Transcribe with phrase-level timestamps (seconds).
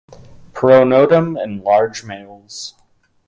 [0.53, 2.73] Pronotum in large males.